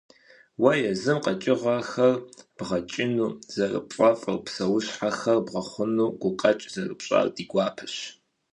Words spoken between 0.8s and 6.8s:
езым къэкӀыгъэхэр бгъэкӀыну зэрыпфӀэфӀыр, псэущхьэхэр бгъэхъуну гукъэкӀ